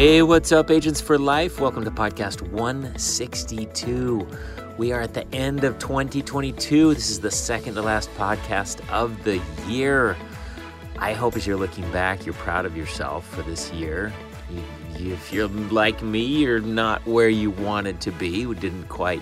[0.00, 1.60] Hey, what's up, Agents for Life?
[1.60, 4.26] Welcome to podcast 162.
[4.78, 6.94] We are at the end of 2022.
[6.94, 10.16] This is the second to last podcast of the year.
[10.98, 14.10] I hope as you're looking back, you're proud of yourself for this year.
[14.94, 18.46] If you're like me, you're not where you wanted to be.
[18.46, 19.20] We didn't quite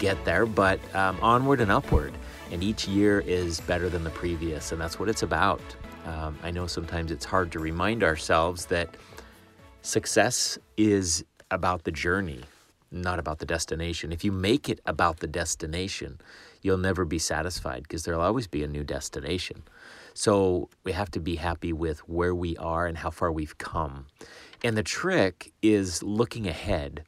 [0.00, 2.12] get there, but um, onward and upward.
[2.50, 5.62] And each year is better than the previous, and that's what it's about.
[6.04, 8.96] Um, I know sometimes it's hard to remind ourselves that
[9.86, 12.40] success is about the journey,
[12.90, 14.12] not about the destination.
[14.12, 16.20] If you make it about the destination,
[16.60, 19.62] you'll never be satisfied because there'll always be a new destination.
[20.12, 24.06] So we have to be happy with where we are and how far we've come.
[24.64, 27.04] And the trick is looking ahead.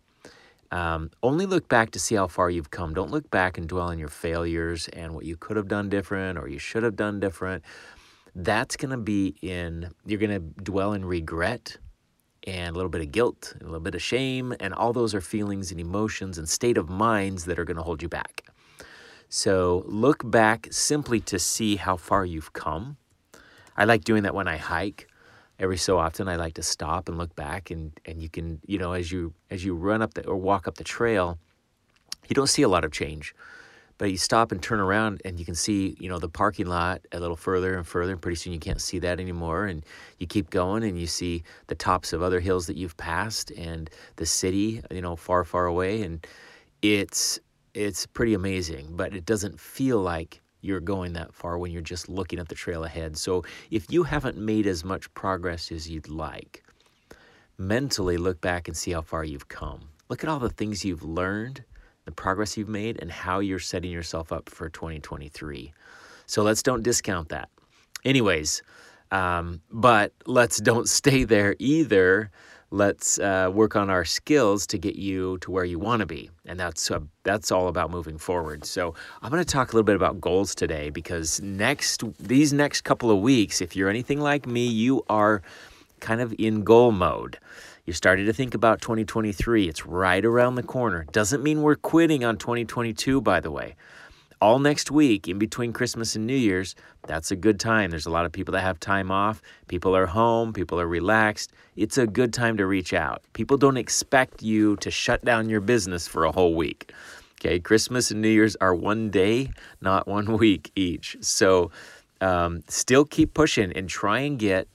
[0.71, 2.95] Um, only look back to see how far you've come.
[2.95, 6.39] Don't look back and dwell on your failures and what you could have done different
[6.39, 7.65] or you should have done different.
[8.37, 11.79] That's going to be in, you're going to dwell in regret
[12.49, 14.55] and a little bit of guilt and a little bit of shame.
[14.59, 17.83] And all those are feelings and emotions and state of minds that are going to
[17.83, 18.45] hold you back.
[19.29, 22.97] So look back simply to see how far you've come.
[23.77, 25.09] I like doing that when I hike.
[25.59, 28.79] Every so often I like to stop and look back and, and you can, you
[28.79, 31.39] know, as you as you run up the or walk up the trail,
[32.29, 33.35] you don't see a lot of change.
[33.99, 37.03] But you stop and turn around and you can see, you know, the parking lot
[37.13, 39.67] a little further and further, and pretty soon you can't see that anymore.
[39.67, 39.85] And
[40.19, 43.91] you keep going and you see the tops of other hills that you've passed and
[44.17, 46.03] the city, you know, far, far away.
[46.03, 46.25] And
[46.81, 47.41] it's
[47.75, 52.09] it's pretty amazing, but it doesn't feel like you're going that far when you're just
[52.09, 53.17] looking at the trail ahead.
[53.17, 56.65] So if you haven't made as much progress as you'd like,
[57.57, 59.91] mentally look back and see how far you've come.
[60.09, 61.63] Look at all the things you've learned,
[62.09, 65.73] the progress you've made, and how you're setting yourself up for 2023.
[66.27, 67.51] So let's don't discount that.
[68.05, 68.63] Anyways,
[69.11, 72.31] um, but let's don't stay there either
[72.71, 76.31] let's uh, work on our skills to get you to where you want to be
[76.45, 79.85] and that's uh, that's all about moving forward so i'm going to talk a little
[79.85, 84.47] bit about goals today because next these next couple of weeks if you're anything like
[84.47, 85.41] me you are
[86.01, 87.39] kind of in goal mode
[87.89, 92.23] you're starting to think about 2023 it's right around the corner doesn't mean we're quitting
[92.23, 93.75] on 2022 by the way
[94.43, 96.77] all next week in between Christmas and New Year's,
[97.09, 97.91] that's a good time.
[97.91, 99.43] There's a lot of people that have time off.
[99.67, 101.53] People are home, people are relaxed.
[101.75, 103.21] It's a good time to reach out.
[103.33, 106.93] People don't expect you to shut down your business for a whole week.
[107.41, 109.51] Okay, Christmas and New Year's are one day,
[109.81, 111.17] not one week each.
[111.21, 111.73] So
[112.21, 114.69] um, still keep pushing and try and get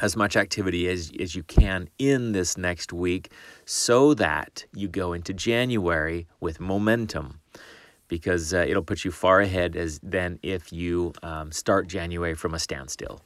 [0.00, 3.30] as much activity as, as you can in this next week
[3.64, 7.40] so that you go into January with momentum
[8.08, 12.54] because uh, it'll put you far ahead as than if you um, start January from
[12.54, 13.22] a standstill.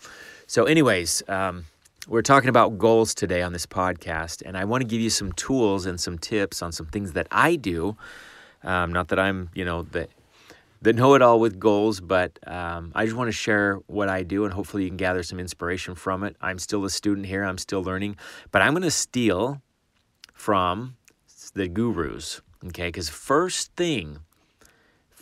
[0.46, 1.64] So, anyways, um,
[2.06, 5.32] we're talking about goals today on this podcast, and I want to give you some
[5.32, 7.96] tools and some tips on some things that I do.
[8.62, 10.08] Um, not that I'm, you know, the
[10.84, 14.22] the know it all with goals, but um, I just want to share what I
[14.22, 16.36] do, and hopefully you can gather some inspiration from it.
[16.40, 18.16] I'm still a student here; I'm still learning,
[18.52, 19.60] but I'm going to steal
[20.32, 20.96] from
[21.54, 22.40] the gurus.
[22.66, 24.20] Okay, because first thing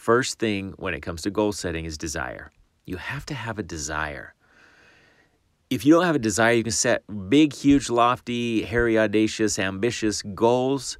[0.02, 2.50] First thing when it comes to goal setting is desire.
[2.86, 4.34] You have to have a desire.
[5.70, 10.20] If you don't have a desire, you can set big, huge, lofty, hairy, audacious, ambitious
[10.22, 10.98] goals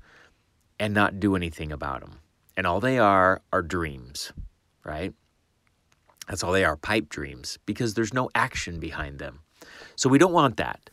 [0.78, 2.20] and not do anything about them.
[2.56, 4.32] And all they are are dreams,
[4.84, 5.12] right?
[6.28, 9.40] That's all they are pipe dreams because there's no action behind them.
[9.96, 10.90] So we don't want that.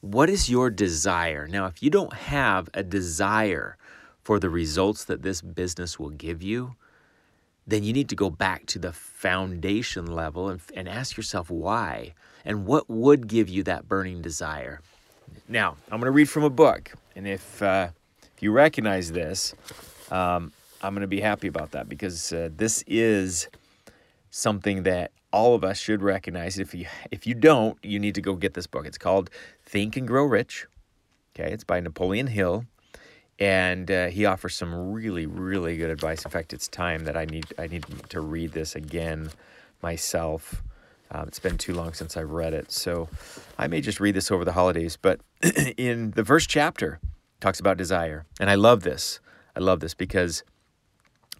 [0.00, 1.46] What is your desire?
[1.46, 3.76] Now, if you don't have a desire
[4.22, 6.74] for the results that this business will give you,
[7.66, 12.14] then you need to go back to the foundation level and, and ask yourself why
[12.44, 14.80] and what would give you that burning desire.
[15.48, 17.88] Now, I'm going to read from a book, and if uh,
[18.36, 19.54] if you recognize this,
[20.10, 20.52] um,
[20.82, 23.48] I'm going to be happy about that because uh, this is
[24.30, 26.58] something that all of us should recognize.
[26.58, 28.86] If you if you don't, you need to go get this book.
[28.86, 29.30] It's called
[29.64, 30.66] Think and Grow Rich.
[31.34, 32.66] Okay, it's by Napoleon Hill
[33.38, 37.24] and uh, he offers some really really good advice in fact it's time that i
[37.24, 39.30] need i need to read this again
[39.82, 40.62] myself
[41.10, 43.08] um, it's been too long since i've read it so
[43.58, 45.20] i may just read this over the holidays but
[45.76, 47.00] in the first chapter
[47.40, 49.18] talks about desire and i love this
[49.56, 50.44] i love this because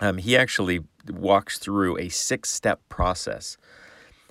[0.03, 3.57] um, he actually walks through a six step process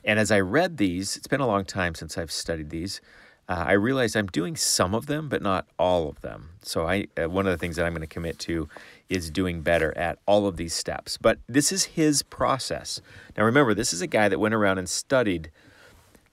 [0.04, 3.02] and as i read these it's been a long time since i've studied these
[3.50, 6.52] uh, I realize I'm doing some of them, but not all of them.
[6.62, 8.70] So I uh, one of the things that I'm going to commit to
[9.10, 11.18] is doing better at all of these steps.
[11.18, 13.02] But this is his process.
[13.36, 15.52] Now remember, this is a guy that went around and studied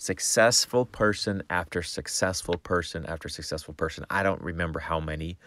[0.00, 4.04] Successful person after successful person after successful person.
[4.08, 5.38] I don't remember how many.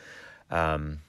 [0.50, 1.00] Um,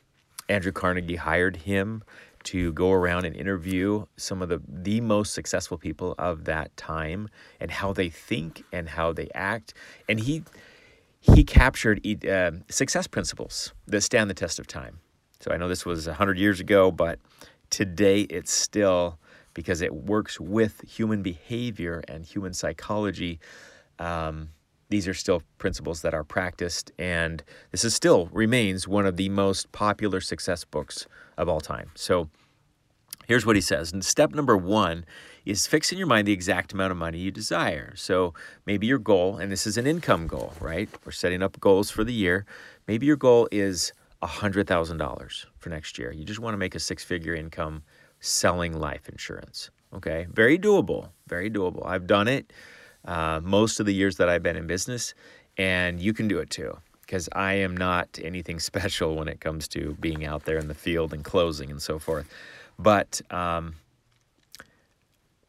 [0.48, 2.04] Andrew Carnegie hired him
[2.44, 7.28] to go around and interview some of the the most successful people of that time
[7.60, 9.74] and how they think and how they act.
[10.08, 10.42] And he
[11.20, 14.98] he captured uh, success principles that stand the test of time.
[15.42, 17.18] So i know this was 100 years ago but
[17.68, 19.18] today it's still
[19.54, 23.40] because it works with human behavior and human psychology
[23.98, 24.50] um,
[24.92, 29.30] these are still principles that are practiced and this is still remains one of the
[29.30, 31.06] most popular success books
[31.38, 31.90] of all time.
[31.94, 32.28] So
[33.26, 33.90] here's what he says.
[33.90, 35.06] And step number one
[35.46, 37.94] is fix in your mind the exact amount of money you desire.
[37.96, 38.34] So
[38.66, 40.90] maybe your goal, and this is an income goal, right?
[41.06, 42.44] We're setting up goals for the year.
[42.86, 46.12] Maybe your goal is $100,000 for next year.
[46.12, 47.82] You just want to make a six figure income
[48.20, 49.70] selling life insurance.
[49.94, 50.26] Okay.
[50.30, 51.08] Very doable.
[51.26, 51.86] Very doable.
[51.86, 52.52] I've done it
[53.04, 55.14] uh, most of the years that I've been in business,
[55.56, 59.68] and you can do it too because I am not anything special when it comes
[59.68, 62.28] to being out there in the field and closing and so forth.
[62.78, 63.74] But um,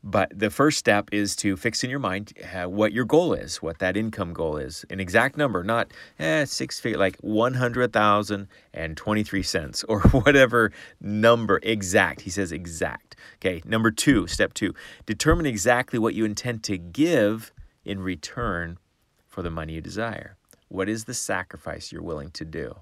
[0.03, 3.61] but the first step is to fix in your mind uh, what your goal is,
[3.61, 7.93] what that income goal is, an exact number, not eh, six figure, like one hundred
[7.93, 12.21] thousand and twenty three cents or whatever number exact.
[12.21, 13.15] He says exact.
[13.35, 13.61] Okay.
[13.65, 14.73] Number two, step two,
[15.05, 17.53] determine exactly what you intend to give
[17.85, 18.77] in return
[19.27, 20.37] for the money you desire.
[20.67, 22.75] What is the sacrifice you're willing to do?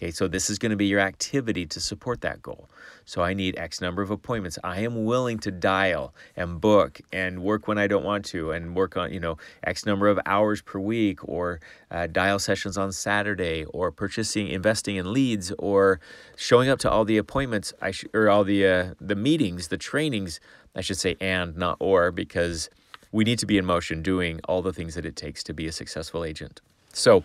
[0.00, 2.70] Okay, so this is going to be your activity to support that goal.
[3.04, 4.58] So I need X number of appointments.
[4.64, 8.74] I am willing to dial and book and work when I don't want to and
[8.74, 11.60] work on, you know, X number of hours per week or
[11.90, 16.00] uh, dial sessions on Saturday or purchasing, investing in leads or
[16.34, 19.76] showing up to all the appointments I sh- or all the, uh, the meetings, the
[19.76, 20.40] trainings,
[20.74, 22.70] I should say, and not or, because
[23.12, 25.66] we need to be in motion doing all the things that it takes to be
[25.66, 26.62] a successful agent.
[26.94, 27.22] So,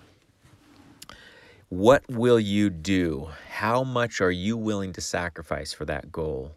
[1.75, 3.27] what will you do?
[3.49, 6.55] How much are you willing to sacrifice for that goal?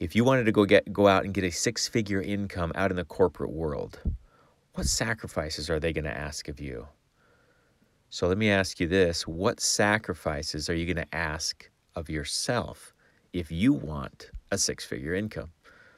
[0.00, 2.96] If you wanted to go get go out and get a six-figure income out in
[2.96, 4.00] the corporate world,
[4.74, 6.88] what sacrifices are they going to ask of you?
[8.10, 12.92] So let me ask you this, what sacrifices are you going to ask of yourself
[13.32, 15.52] if you want a six-figure income?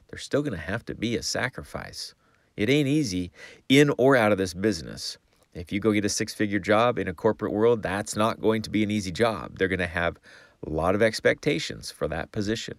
[0.09, 2.13] There's still going to have to be a sacrifice.
[2.55, 3.31] It ain't easy
[3.69, 5.17] in or out of this business.
[5.57, 8.61] If you go get a six figure job in a corporate world, that's not going
[8.63, 9.57] to be an easy job.
[9.57, 10.17] They're going to have
[10.65, 12.77] a lot of expectations for that position.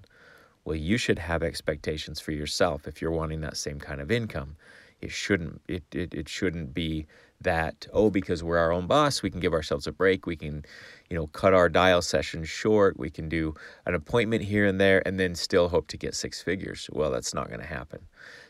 [0.65, 4.57] Well, you should have expectations for yourself if you're wanting that same kind of income.
[5.01, 7.07] It shouldn't it, it, it shouldn't be
[7.41, 10.65] that oh because we're our own boss we can give ourselves a break we can
[11.09, 13.55] you know cut our dial sessions short we can do
[13.87, 17.33] an appointment here and there and then still hope to get six figures well that's
[17.33, 18.01] not going to happen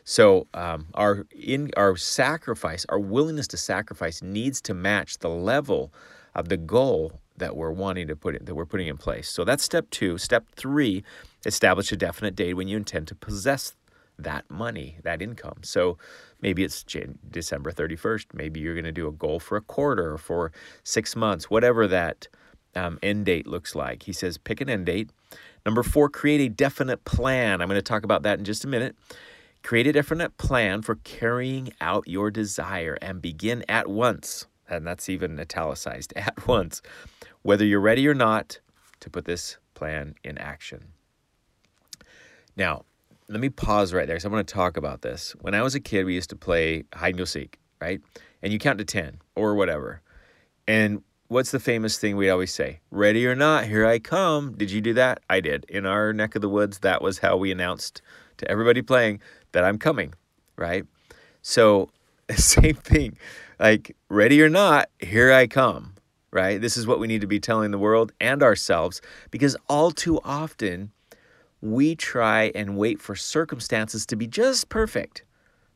[0.09, 5.93] so um, our in our sacrifice our willingness to sacrifice needs to match the level
[6.33, 9.43] of the goal that we're wanting to put in that we're putting in place so
[9.43, 11.03] that's step two step three
[11.45, 13.75] establish a definite date when you intend to possess
[14.17, 15.59] that money, that income.
[15.61, 15.97] So
[16.41, 16.83] maybe it's
[17.31, 18.25] December 31st.
[18.33, 20.51] Maybe you're going to do a goal for a quarter or for
[20.83, 22.27] six months, whatever that
[22.75, 24.03] um, end date looks like.
[24.03, 25.09] He says pick an end date.
[25.65, 27.61] Number four, create a definite plan.
[27.61, 28.95] I'm going to talk about that in just a minute.
[29.63, 34.47] Create a definite plan for carrying out your desire and begin at once.
[34.69, 36.81] And that's even italicized at once,
[37.41, 38.59] whether you're ready or not
[39.01, 40.93] to put this plan in action.
[42.55, 42.83] Now,
[43.29, 45.35] let me pause right there because I want to talk about this.
[45.39, 48.01] When I was a kid, we used to play hide and go seek, right?
[48.41, 50.01] And you count to 10 or whatever.
[50.67, 52.79] And what's the famous thing we always say?
[52.91, 54.53] Ready or not, here I come.
[54.57, 55.21] Did you do that?
[55.29, 55.65] I did.
[55.69, 58.01] In our neck of the woods, that was how we announced
[58.37, 60.13] to everybody playing that I'm coming,
[60.55, 60.85] right?
[61.41, 61.89] So,
[62.35, 63.17] same thing.
[63.59, 65.95] Like, ready or not, here I come,
[66.31, 66.61] right?
[66.61, 69.01] This is what we need to be telling the world and ourselves
[69.31, 70.91] because all too often,
[71.61, 75.23] we try and wait for circumstances to be just perfect,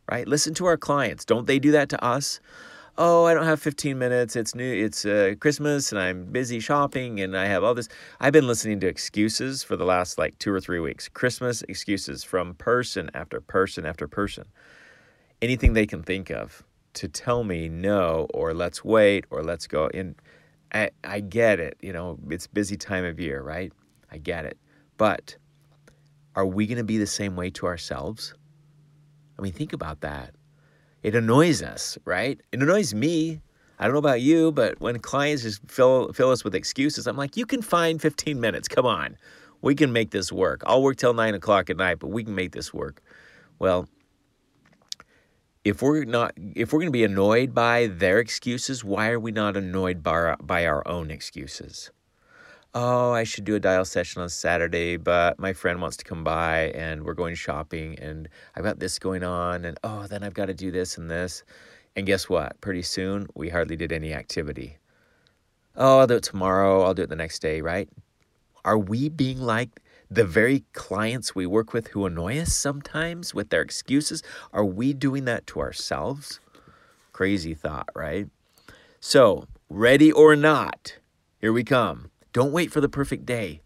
[0.10, 0.27] right?
[0.27, 1.25] Listen to our clients.
[1.25, 2.39] Don't they do that to us?
[2.95, 4.35] Oh, I don't have 15 minutes.
[4.35, 4.71] It's new.
[4.71, 7.89] It's uh, Christmas and I'm busy shopping and I have all this.
[8.19, 11.09] I've been listening to excuses for the last like two or three weeks.
[11.09, 14.45] Christmas excuses from person after person after person.
[15.41, 19.89] Anything they can think of to tell me no or let's wait or let's go.
[19.91, 20.13] And
[20.71, 21.77] I, I get it.
[21.81, 23.73] You know, it's busy time of year, right?
[24.12, 24.57] I get it.
[24.97, 25.35] But
[26.35, 28.35] are we going to be the same way to ourselves?
[29.39, 30.35] I mean, think about that.
[31.03, 32.39] It annoys us, right?
[32.51, 33.41] It annoys me.
[33.77, 37.17] I don't know about you, but when clients just fill, fill us with excuses, I'm
[37.17, 38.69] like, you can find 15 minutes.
[38.69, 39.17] Come on.
[39.62, 40.63] We can make this work.
[40.65, 43.01] I'll work till nine o'clock at night, but we can make this work.
[43.60, 43.88] Well,
[45.63, 49.31] if we're not if we're going to be annoyed by their excuses, why are we
[49.31, 51.91] not annoyed by our, by our own excuses?
[52.75, 56.24] Oh, I should do a dial session on Saturday, but my friend wants to come
[56.24, 60.34] by and we're going shopping and I've got this going on and oh, then I've
[60.34, 61.44] got to do this and this.
[61.96, 62.60] And guess what?
[62.62, 64.77] Pretty soon we hardly did any activity.
[65.75, 67.88] Oh, I'll do it tomorrow, I'll do it the next day, right?
[68.65, 73.50] Are we being like the very clients we work with who annoy us sometimes with
[73.50, 76.39] their excuses, are we doing that to ourselves?
[77.12, 78.30] Crazy thought, right?
[79.00, 80.98] So, ready or not,
[81.39, 82.10] here we come.
[82.34, 83.62] Don't wait for the perfect day.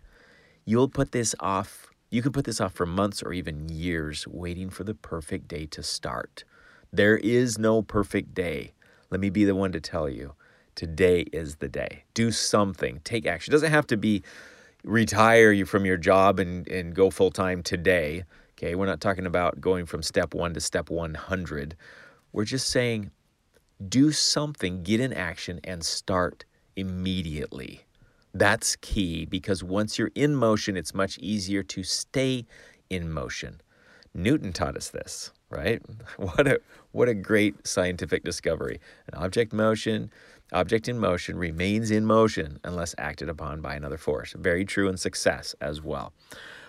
[0.65, 1.87] You'll put this off.
[2.09, 5.65] You can put this off for months or even years, waiting for the perfect day
[5.67, 6.43] to start.
[6.91, 8.73] There is no perfect day.
[9.09, 10.33] Let me be the one to tell you.
[10.75, 12.03] Today is the day.
[12.13, 12.99] Do something.
[13.05, 13.51] Take action.
[13.51, 14.21] It doesn't have to be
[14.83, 18.25] retire you from your job and, and go full time today.
[18.57, 21.77] Okay, we're not talking about going from step one to step 100.
[22.33, 23.11] We're just saying
[23.87, 26.43] do something, get in action, and start
[26.75, 27.86] immediately.
[28.33, 32.45] That's key because once you're in motion, it's much easier to stay
[32.89, 33.61] in motion.
[34.13, 35.81] Newton taught us this, right?
[36.17, 36.59] What a
[36.91, 38.79] what a great scientific discovery.
[39.07, 40.11] An object motion
[40.53, 44.33] Object in motion remains in motion unless acted upon by another force.
[44.37, 46.13] Very true in success as well.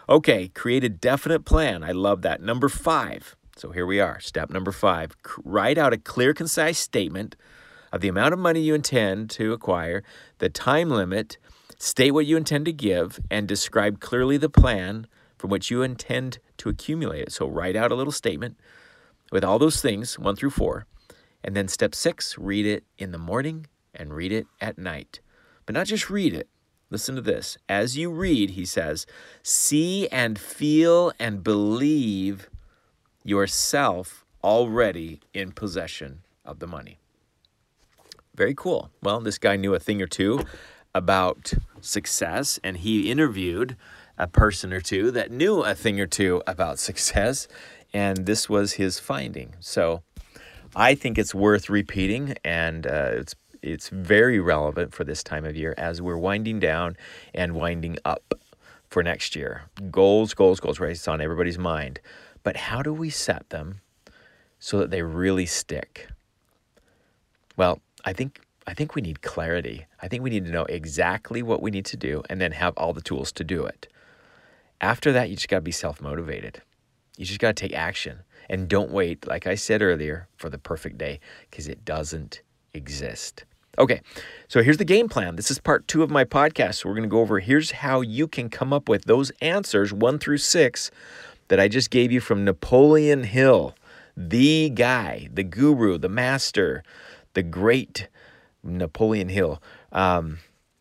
[0.08, 1.84] Okay, create a definite plan.
[1.84, 2.42] I love that.
[2.42, 3.36] Number five.
[3.56, 4.18] So here we are.
[4.20, 5.12] Step number five
[5.44, 7.36] write out a clear, concise statement
[7.92, 10.02] of the amount of money you intend to acquire,
[10.38, 11.38] the time limit,
[11.78, 16.38] state what you intend to give, and describe clearly the plan from which you intend
[16.58, 17.32] to accumulate it.
[17.32, 18.58] So write out a little statement
[19.30, 20.86] with all those things, one through four.
[21.44, 25.20] And then step six, read it in the morning and read it at night.
[25.66, 26.48] But not just read it.
[26.90, 27.58] Listen to this.
[27.68, 29.06] As you read, he says,
[29.42, 32.48] see and feel and believe
[33.22, 36.98] yourself already in possession of the money.
[38.38, 38.92] Very cool.
[39.02, 40.44] Well, this guy knew a thing or two
[40.94, 43.76] about success, and he interviewed
[44.16, 47.48] a person or two that knew a thing or two about success,
[47.92, 49.56] and this was his finding.
[49.58, 50.02] So
[50.76, 55.56] I think it's worth repeating, and uh, it's it's very relevant for this time of
[55.56, 56.96] year as we're winding down
[57.34, 58.34] and winding up
[58.88, 59.62] for next year.
[59.90, 60.92] Goals, goals, goals, right?
[60.92, 61.98] It's on everybody's mind.
[62.44, 63.80] But how do we set them
[64.60, 66.06] so that they really stick?
[67.56, 69.86] Well, I think I think we need clarity.
[70.02, 72.74] I think we need to know exactly what we need to do and then have
[72.76, 73.88] all the tools to do it.
[74.80, 76.60] After that, you just got to be self-motivated.
[77.16, 78.20] You just got to take action.
[78.50, 81.18] And don't wait, like I said earlier, for the perfect day
[81.50, 82.42] because it doesn't
[82.74, 83.44] exist.
[83.78, 84.00] Okay,
[84.48, 85.36] so here's the game plan.
[85.36, 86.74] This is part two of my podcast.
[86.74, 89.92] So we're going to go over here's how you can come up with those answers,
[89.92, 90.90] one through six,
[91.48, 93.74] that I just gave you from Napoleon Hill,
[94.16, 96.82] the guy, the guru, the master,
[97.38, 98.08] the great
[98.64, 99.62] Napoleon Hill.
[99.92, 100.38] Um,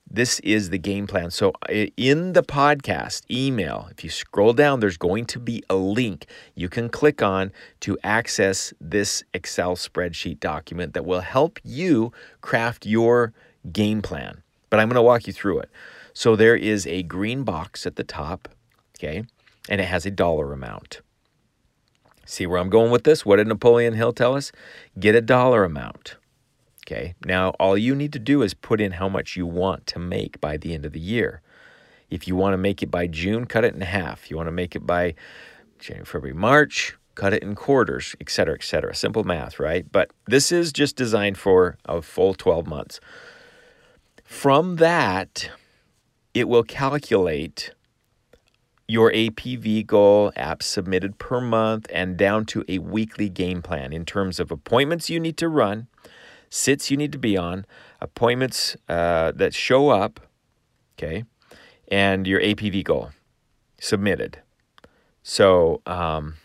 [0.10, 1.30] this is the game plan.
[1.30, 1.54] So,
[1.96, 6.68] in the podcast email, if you scroll down, there's going to be a link you
[6.68, 12.12] can click on to access this Excel spreadsheet document that will help you
[12.42, 13.34] craft your
[13.72, 14.42] game plan.
[14.72, 15.70] But I'm going to walk you through it.
[16.14, 18.50] So, there is a green box at the top,
[18.98, 19.26] okay,
[19.70, 21.02] and it has a dollar amount.
[22.26, 23.28] See where I'm going with this?
[23.28, 24.52] What did Napoleon Hill tell us?
[25.00, 26.18] Get a dollar amount.
[26.88, 30.00] Okay, now all you need to do is put in how much you want to
[30.00, 31.41] make by the end of the year.
[32.10, 34.32] If you want to make it by June, cut it in half.
[34.32, 35.15] You want to make it by
[35.79, 38.96] January, February, March, cut it in quarters, et cetera, et cetera.
[38.96, 39.86] Simple math, right?
[39.91, 43.01] But this is just designed for a full 12 months.
[44.24, 45.50] From that,
[46.34, 47.72] it will calculate
[48.88, 54.06] your APV goal, apps submitted per month, and down to a weekly game plan in
[54.06, 55.88] terms of appointments you need to run
[56.50, 57.66] sits you need to be on,
[58.01, 60.20] appointments uh, that show up,
[60.98, 61.24] okay,
[61.88, 63.12] and your APV goal
[63.80, 64.39] submitted.
[65.24, 66.36] So, um,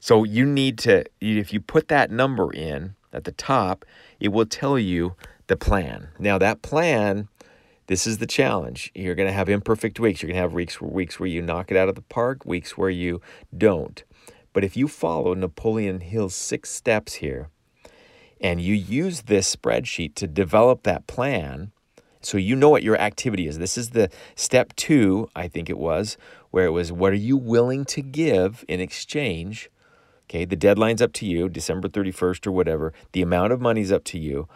[0.00, 3.84] so you need to, if you put that number in at the top,
[4.20, 5.14] it will tell you
[5.48, 6.08] the plan.
[6.18, 7.28] Now, that plan,
[7.88, 8.90] this is the challenge.
[8.94, 10.22] You're going to have imperfect weeks.
[10.22, 12.76] You're going to have weeks, weeks where you knock it out of the park, weeks
[12.76, 13.20] where you
[13.56, 14.02] don't.
[14.52, 17.48] But if you follow Napoleon Hill's six steps here,
[18.40, 21.72] and you use this spreadsheet to develop that plan
[22.20, 23.58] so you know what your activity is.
[23.58, 26.16] This is the step two, I think it was,
[26.50, 29.70] where it was what are you willing to give in exchange?
[30.28, 32.92] Okay, the deadline's up to you, December 31st or whatever.
[33.12, 34.48] The amount of money's up to you.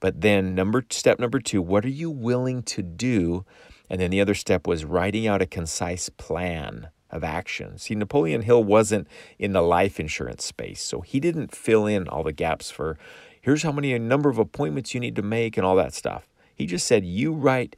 [0.00, 3.44] But then number step number 2, what are you willing to do?
[3.90, 7.78] And then the other step was writing out a concise plan of action.
[7.78, 12.22] See, Napoleon Hill wasn't in the life insurance space, so he didn't fill in all
[12.22, 12.98] the gaps for
[13.40, 16.28] here's how many a number of appointments you need to make and all that stuff.
[16.54, 17.76] He just said, you write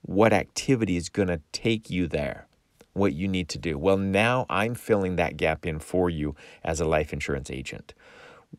[0.00, 2.46] what activity is going to take you there,
[2.92, 3.78] what you need to do.
[3.78, 6.34] Well, now I'm filling that gap in for you
[6.64, 7.94] as a life insurance agent.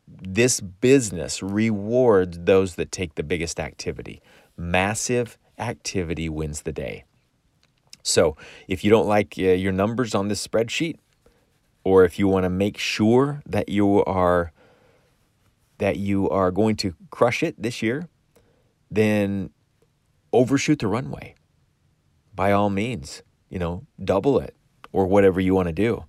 [0.08, 4.22] This business rewards those that take the biggest activity.
[4.56, 7.03] Massive activity wins the day.
[8.03, 8.36] So,
[8.67, 10.98] if you don't like uh, your numbers on this spreadsheet,
[11.83, 14.51] or if you want to make sure that you are
[15.79, 18.07] that you are going to crush it this year,
[18.91, 19.50] then
[20.31, 21.36] overshoot the runway.
[22.36, 24.55] By all means, you know, double it
[24.91, 26.05] or whatever you want to do.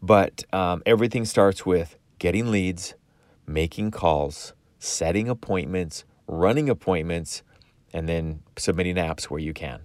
[0.00, 2.94] But um, everything starts with getting leads,
[3.46, 7.42] making calls, setting appointments, running appointments,
[7.92, 9.80] and then submitting apps where you can.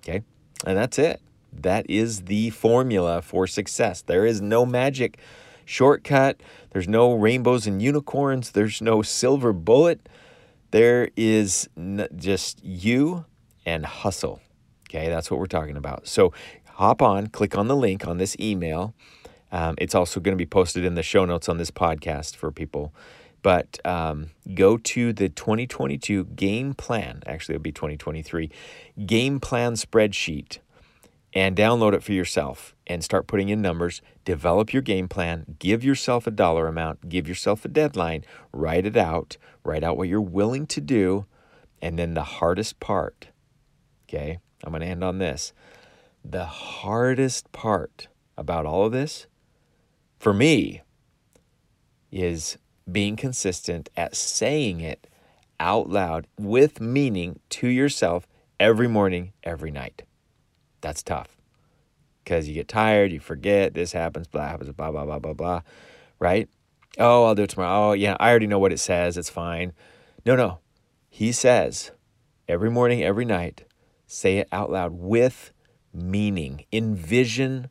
[0.00, 0.22] Okay?
[0.64, 1.20] And that's it.
[1.52, 4.02] That is the formula for success.
[4.02, 5.18] There is no magic
[5.64, 6.40] shortcut.
[6.70, 8.52] There's no rainbows and unicorns.
[8.52, 10.08] There's no silver bullet.
[10.70, 11.68] There is
[12.16, 13.24] just you
[13.64, 14.40] and hustle.
[14.88, 16.06] Okay, that's what we're talking about.
[16.06, 16.32] So
[16.74, 18.94] hop on, click on the link on this email.
[19.52, 22.50] Um, it's also going to be posted in the show notes on this podcast for
[22.50, 22.92] people.
[23.46, 28.50] But um, go to the 2022 game plan, actually, it'll be 2023
[29.06, 30.58] game plan spreadsheet
[31.32, 34.02] and download it for yourself and start putting in numbers.
[34.24, 38.96] Develop your game plan, give yourself a dollar amount, give yourself a deadline, write it
[38.96, 41.24] out, write out what you're willing to do.
[41.80, 43.28] And then the hardest part,
[44.08, 45.52] okay, I'm going to end on this.
[46.24, 49.28] The hardest part about all of this
[50.18, 50.82] for me
[52.10, 52.58] is
[52.90, 55.06] being consistent at saying it
[55.58, 58.26] out loud with meaning to yourself
[58.60, 60.02] every morning, every night.
[60.80, 61.36] That's tough
[62.26, 65.60] because you get tired, you forget, this happens, blah, happens, blah, blah, blah, blah, blah,
[66.18, 66.48] right?
[66.98, 67.90] Oh, I'll do it tomorrow.
[67.90, 69.16] Oh, yeah, I already know what it says.
[69.16, 69.72] It's fine.
[70.24, 70.58] No, no.
[71.08, 71.92] He says
[72.48, 73.64] every morning, every night,
[74.08, 75.52] say it out loud with
[75.94, 76.64] meaning.
[76.72, 77.70] Envision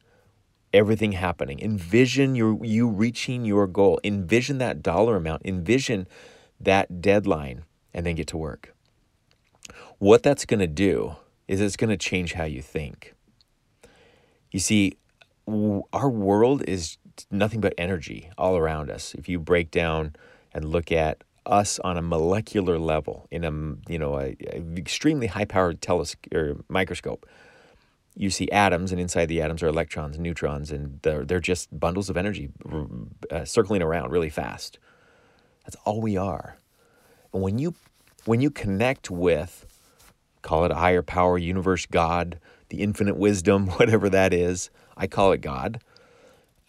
[0.75, 1.59] everything happening.
[1.59, 3.99] Envision your, you reaching your goal.
[4.03, 5.41] Envision that dollar amount.
[5.45, 6.07] Envision
[6.59, 8.75] that deadline and then get to work.
[9.97, 11.15] What that's going to do
[11.47, 13.13] is it's going to change how you think.
[14.51, 14.97] You see,
[15.47, 16.97] our world is
[17.31, 19.13] nothing but energy all around us.
[19.15, 20.15] If you break down
[20.53, 23.51] and look at us on a molecular level in a
[23.91, 27.25] you know a, a extremely high powered telescope or microscope,
[28.15, 31.78] you see atoms, and inside the atoms are electrons and neutrons, and they're they're just
[31.78, 32.49] bundles of energy
[33.32, 34.80] uh, circling around really fast.
[35.65, 36.58] That's all we are.
[37.34, 37.75] And when you
[38.25, 39.65] when you connect with
[40.45, 44.69] call it a higher power, universe, God, the infinite wisdom, whatever that is.
[44.95, 45.82] I call it God.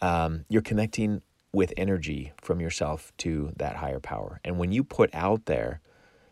[0.01, 1.21] Um, you're connecting
[1.53, 4.41] with energy from yourself to that higher power.
[4.43, 5.79] And when you put out there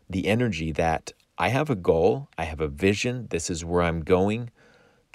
[0.10, 4.02] the energy that I have a goal, I have a vision, this is where I'm
[4.02, 4.50] going,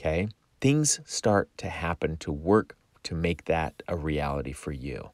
[0.00, 0.28] okay,
[0.60, 5.10] things start to happen to work to make that a reality for you.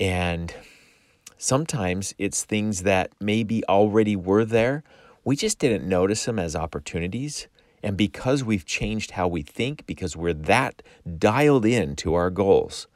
[0.00, 0.52] And
[1.36, 4.82] sometimes it's things that maybe already were there,
[5.24, 7.48] we just didn't notice them as opportunities.
[7.82, 10.82] And because we've changed how we think, because we're that
[11.18, 12.88] dialed in to our goals,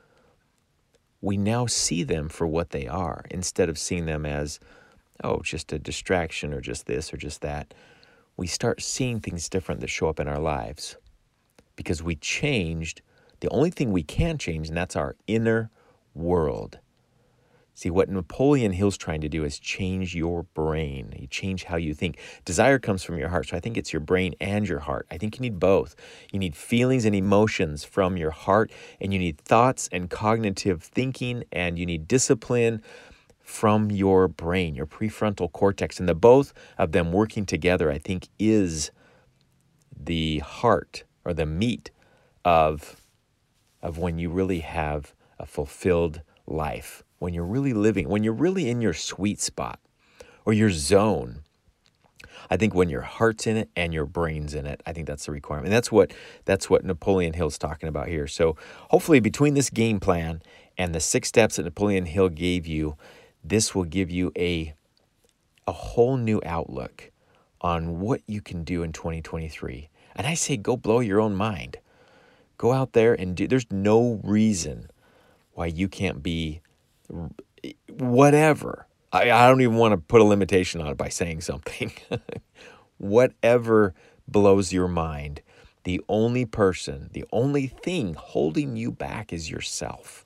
[1.21, 4.59] we now see them for what they are instead of seeing them as,
[5.23, 7.75] oh, just a distraction or just this or just that.
[8.37, 10.97] We start seeing things different that show up in our lives
[11.77, 13.03] because we changed
[13.40, 15.71] the only thing we can change, and that's our inner
[16.14, 16.79] world.
[17.75, 21.14] See, what Napoleon Hill's trying to do is change your brain.
[21.18, 22.18] You change how you think.
[22.45, 23.49] Desire comes from your heart.
[23.49, 25.07] So I think it's your brain and your heart.
[25.11, 25.97] I think you need both.
[26.33, 31.45] You need feelings and emotions from your heart, and you need thoughts and cognitive thinking,
[31.51, 32.83] and you need discipline
[33.42, 35.98] from your brain, your prefrontal cortex.
[36.00, 38.90] And the both of them working together, I think, is
[39.96, 41.90] the heart or the meat
[42.44, 43.00] of,
[43.83, 48.68] of when you really have a fulfilled life when you're really living, when you're really
[48.68, 49.78] in your sweet spot
[50.44, 51.44] or your zone.
[52.50, 55.26] I think when your heart's in it and your brain's in it, I think that's
[55.26, 55.68] the requirement.
[55.68, 56.12] And that's what
[56.44, 58.26] that's what Napoleon Hill's talking about here.
[58.26, 58.57] So
[58.90, 60.42] hopefully between this game plan
[60.76, 62.96] and the six steps that Napoleon Hill gave you,
[63.42, 64.74] this will give you a
[65.66, 67.11] a whole new outlook
[67.61, 69.88] on what you can do in 2023.
[70.16, 71.78] And I say go blow your own mind.
[72.59, 74.90] Go out there and do there's no reason
[75.55, 76.61] why you can't be
[77.88, 78.87] whatever.
[79.12, 81.92] I, I don't even want to put a limitation on it by saying something.
[82.98, 83.94] whatever
[84.28, 85.42] blows your mind,
[85.85, 90.24] the only person, the only thing holding you back is yourself.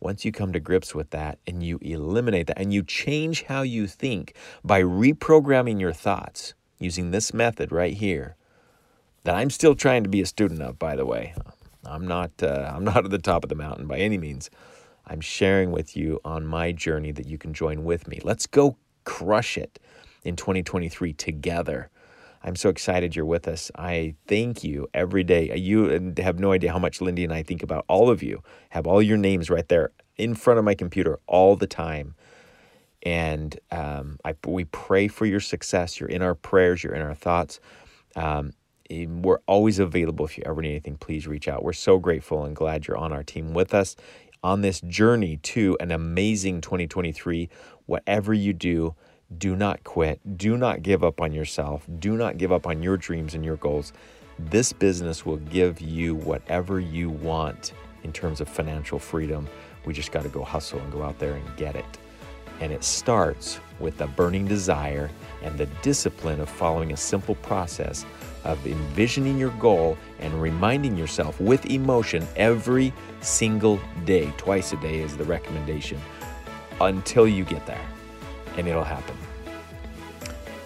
[0.00, 3.62] Once you come to grips with that and you eliminate that and you change how
[3.62, 4.34] you think
[4.64, 8.34] by reprogramming your thoughts using this method right here,
[9.24, 11.34] that I'm still trying to be a student of, by the way.
[11.84, 14.50] I'm not, uh, I'm not at the top of the mountain by any means.
[15.06, 18.20] I'm sharing with you on my journey that you can join with me.
[18.22, 19.78] Let's go crush it
[20.24, 21.90] in 2023 together.
[22.42, 23.70] I'm so excited you're with us.
[23.76, 25.54] I thank you every day.
[25.56, 28.42] You have no idea how much Lindy and I think about all of you.
[28.70, 32.14] Have all your names right there in front of my computer all the time.
[33.02, 36.00] And um, I, we pray for your success.
[36.00, 37.60] You're in our prayers, you're in our thoughts.
[38.16, 38.52] Um,
[38.90, 40.96] we're always available if you ever need anything.
[40.96, 41.62] Please reach out.
[41.62, 43.96] We're so grateful and glad you're on our team with us
[44.42, 47.48] on this journey to an amazing 2023.
[47.86, 48.94] Whatever you do,
[49.38, 50.20] do not quit.
[50.38, 51.86] Do not give up on yourself.
[51.98, 53.92] Do not give up on your dreams and your goals.
[54.38, 59.48] This business will give you whatever you want in terms of financial freedom.
[59.84, 61.98] We just got to go hustle and go out there and get it.
[62.60, 65.10] And it starts with the burning desire
[65.42, 68.04] and the discipline of following a simple process
[68.44, 75.00] of envisioning your goal and reminding yourself with emotion every single day, twice a day
[75.00, 75.98] is the recommendation,
[76.80, 77.86] until you get there.
[78.56, 79.16] And it'll happen.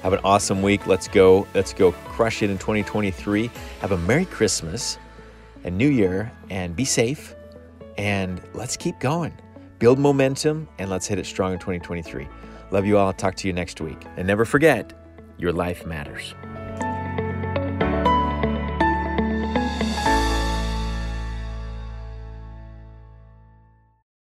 [0.03, 0.87] Have an awesome week.
[0.87, 1.47] Let's go.
[1.55, 3.51] Let's go crush it in 2023.
[3.81, 4.99] Have a Merry Christmas
[5.65, 7.35] and New Year and be safe.
[7.97, 9.33] And let's keep going.
[9.79, 12.29] Build momentum and let's hit it strong in 2023.
[12.71, 13.07] Love you all.
[13.07, 14.05] I'll talk to you next week.
[14.17, 14.93] And never forget,
[15.39, 16.35] your life matters.